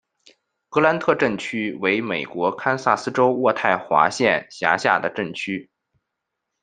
[0.69, 5.69] 格兰特镇区为美国堪萨斯州渥太华县辖下的镇区。